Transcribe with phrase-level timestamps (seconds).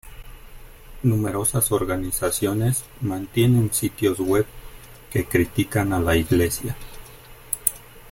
[1.03, 4.47] Numerosas organizaciones mantiene sitios web
[5.11, 6.75] que critican a la iglesia.